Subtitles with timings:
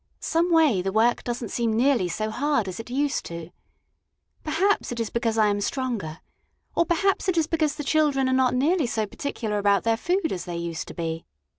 [0.19, 3.51] Some way, the work does n't seem nearly so hard as it used to.
[4.43, 6.21] Perhaps it is because I am stronger,
[6.73, 10.31] or perhaps it is because the children are not nearly so particular about their food
[10.31, 11.27] as they used to be.